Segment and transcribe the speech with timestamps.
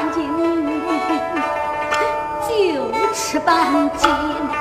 [0.00, 0.24] 半斤
[2.48, 4.59] 就吃半斤。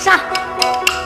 [0.00, 0.99] 上。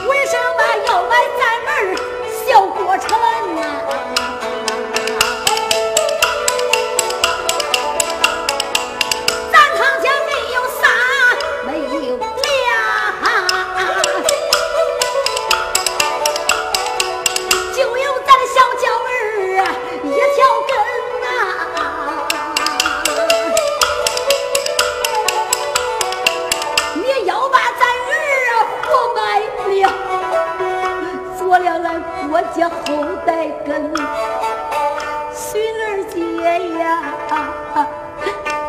[36.57, 36.85] 爷爷，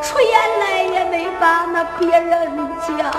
[0.03, 3.11] 出言来也没把那别人讲，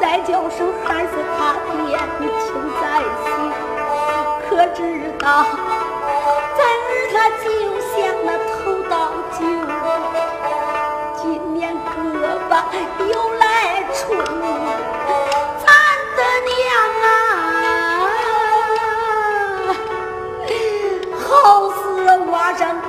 [0.00, 2.46] 再叫声孩子他爹，你听
[2.80, 2.82] 在
[3.22, 3.26] 心，
[4.48, 4.78] 可知
[5.18, 5.24] 道
[6.56, 7.44] 咱儿他就
[7.92, 8.54] 像那头
[8.88, 8.92] 道
[9.32, 9.40] 酒，
[11.22, 11.22] 今
[11.54, 12.52] 年哥吧。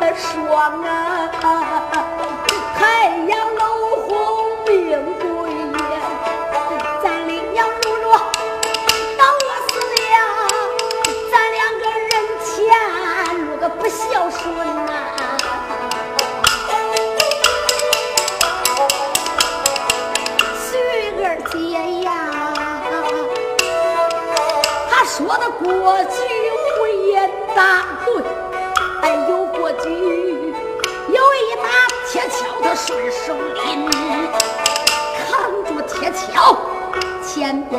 [0.05, 1.74] 的霜啊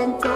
[0.06, 0.35] and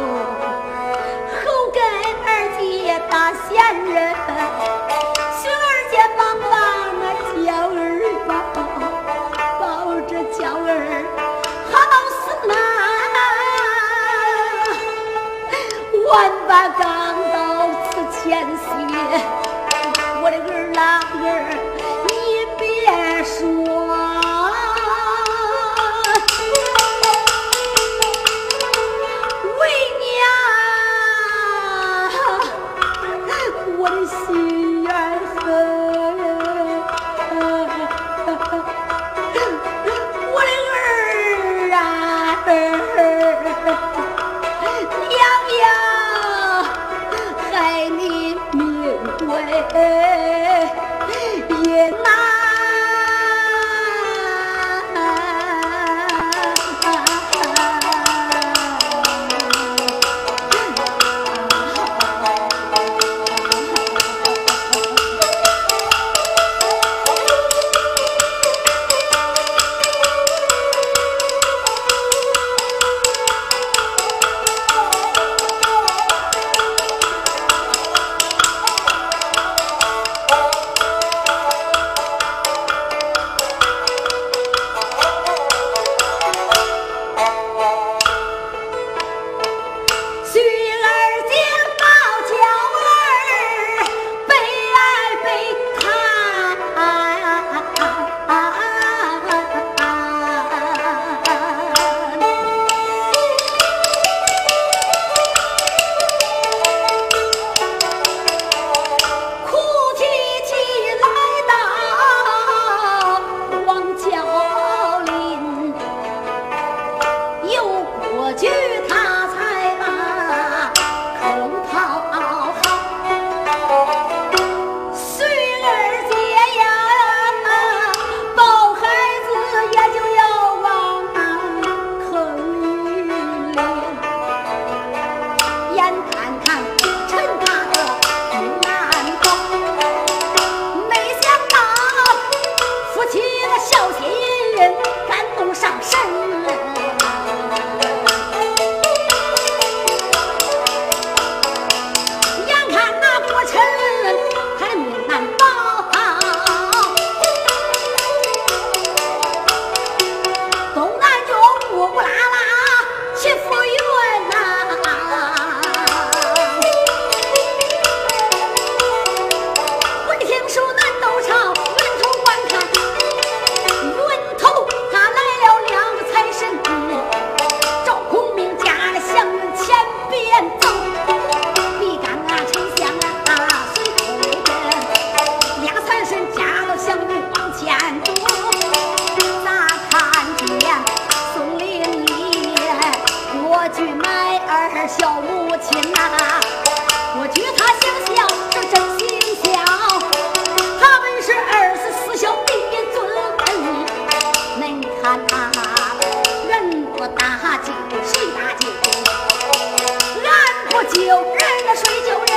[211.11, 211.27] 就人
[211.67, 212.31] 了，谁叫人？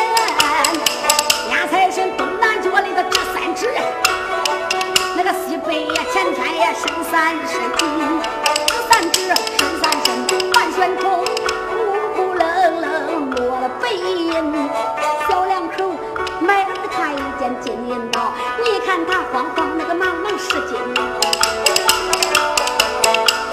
[1.51, 3.69] 俺才是东南角里的第三只，
[5.15, 9.27] 那个西北呀，前天呀，生三身，第三只，
[9.59, 11.23] 生三身，万旋头，
[11.69, 11.75] 孤
[12.15, 14.67] 孤冷冷落了背影。
[15.29, 15.93] 小两口
[16.39, 20.79] 买儿看一件金银刀，你看他慌慌那个忙忙是金。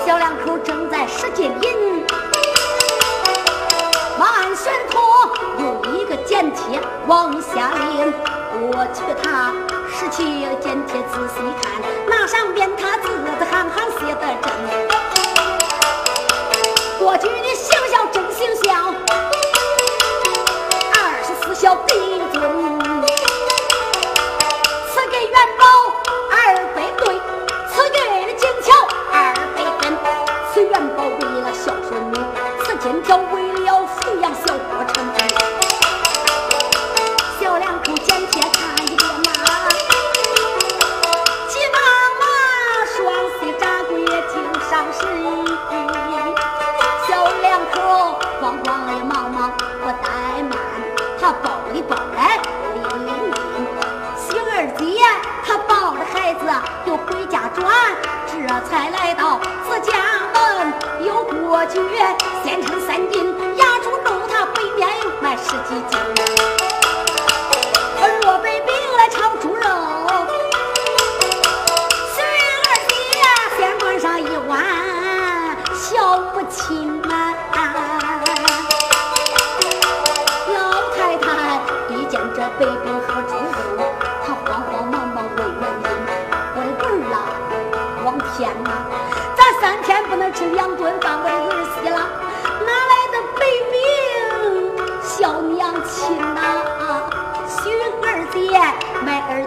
[0.07, 0.80] 小两口正。
[7.11, 8.15] 往下领。
[8.71, 9.53] 我去他
[9.91, 10.23] 拾起
[10.63, 14.47] 间贴仔细看，那上边他字字行行写的真。
[17.01, 18.00] 过去你想想。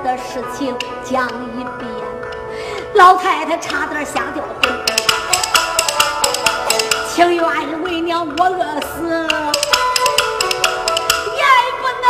[0.04, 1.89] 的事情讲一遍
[2.96, 4.84] 老太太差点吓掉魂
[7.08, 9.08] 情愿为娘我饿死
[11.39, 11.44] 也
[11.80, 12.06] 不能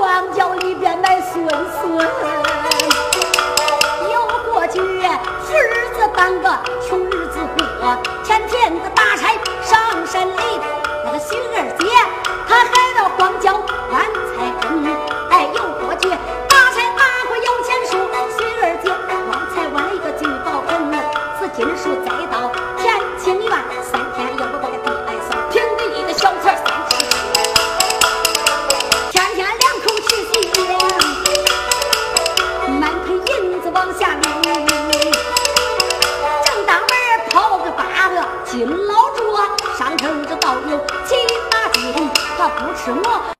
[0.00, 2.02] 荒郊里边埋孙子
[4.10, 7.62] 要过去富日子当个穷日子过
[42.84, 43.33] 什么